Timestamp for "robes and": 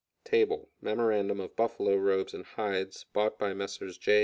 1.95-2.43